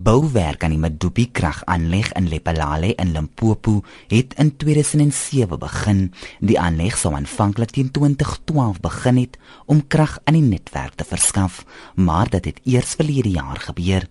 [0.00, 5.98] Bouwerk aan die Medupi kragaanleg in Lephalale in Limpopo het in 2007 begin.
[6.40, 9.36] Die aanleg sou aanvanklik teen 2012 begin het
[9.68, 11.58] om krag aan die netwerk te verskaf,
[12.00, 14.06] maar dit het eers verlede jaar gebeur.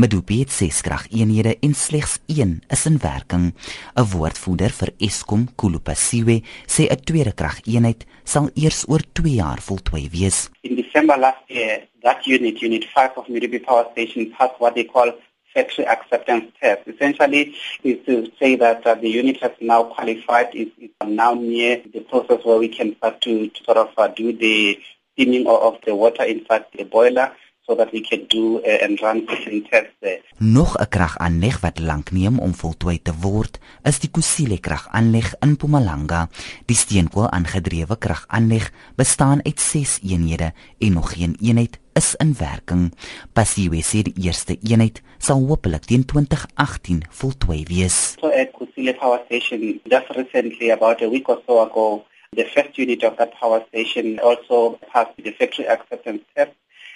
[0.00, 3.52] Medupi het ses krageenhede en slegs een is in werking.
[3.52, 10.08] 'n Woordvoerder vir Eskom, Kulupasiwe, sê 'n tweede krageenheid sal eers oor 2 jaar voltooi
[10.08, 10.48] wees.
[10.62, 14.84] In December last year, that unit, unit 5 of Medupi Power Station, passed what they
[14.84, 15.12] call
[15.54, 16.82] factory acceptance test.
[16.86, 21.80] Essentially, is to say that uh, the unit has now qualified, is, is now near
[21.92, 24.78] the process where we can start to, to sort of uh, do the
[25.12, 27.32] steaming of the water inside the boiler
[27.66, 30.20] so that we can do uh, and run certain tests there.
[30.38, 35.54] Nog 'n kragaanleg wat lank neem om voltooi te word, is die Kusile kragaanleg in
[35.56, 36.28] Mpumalanga.
[36.66, 42.92] Die steenkool aangedrewe kragaanleg bestaan uit 6 eenhede en nog geen eenheid is in werking.
[43.34, 48.16] Passiwe sê die eerste eenheid sal hopelik teen 2018 voltooi wees.
[48.20, 52.76] So at Kusile Power Station just recently about a week or so ago the first
[52.78, 56.52] unit of that power station also passed the factory acceptance test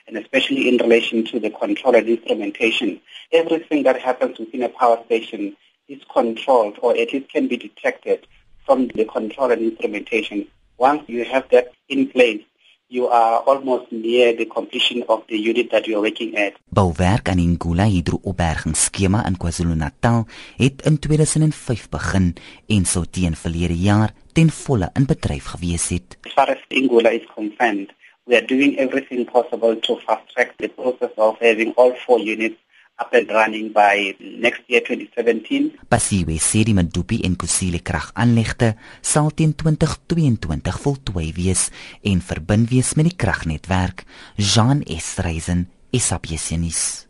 [0.08, 3.00] and especially in relation to the control and instrumentation.
[3.32, 5.56] Everything that happens within a power station
[5.86, 8.26] is controlled or at least can be detected
[8.66, 10.46] from the control and instrumentation.
[10.76, 12.42] Once you have that in place,
[12.88, 16.56] you are almost near the completion of the unit that you are working at.
[16.72, 20.24] Bouwerk aan Ingula hidroopbergingsskema in KwaZulu-Natal
[20.56, 22.32] het in 2005 begin
[22.66, 26.16] en sou teen verlede jaar ten volle in bedryf gewees het.
[26.24, 27.92] As far as Ingula is concerned,
[28.24, 32.56] we are doing everything possible to fast track the process of having all four units
[32.98, 35.72] up and running by next year 2017.
[35.88, 41.68] Pasiwe sê die Medupi en Kusile kragaanlegte sal teen 2022 voltooi wees
[42.02, 44.04] en verbind wees met die kragnetwerk.
[44.36, 47.07] Jean Estreisen, SABC nuus.